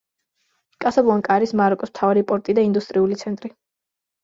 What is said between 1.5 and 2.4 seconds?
მაროკოს მთავარი